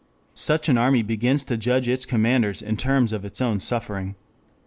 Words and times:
Such 0.33 0.67
an 0.67 0.79
army 0.79 1.03
begins 1.03 1.43
to 1.43 1.57
judge 1.57 1.87
its 1.87 2.07
commanders 2.07 2.63
in 2.63 2.75
terms 2.75 3.13
of 3.13 3.23
its 3.23 3.39
own 3.39 3.59
suffering. 3.59 4.15